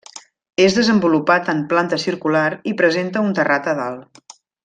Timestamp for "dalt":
3.83-4.27